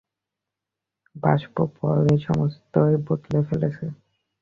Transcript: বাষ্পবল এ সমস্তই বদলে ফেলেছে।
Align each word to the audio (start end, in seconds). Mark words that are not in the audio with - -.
বাষ্পবল 1.15 1.99
এ 2.07 2.25
সমস্তই 2.27 2.95
বদলে 3.07 3.39
ফেলেছে। 3.47 3.85